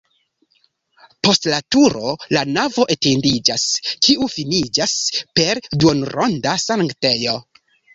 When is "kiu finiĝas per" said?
4.09-5.67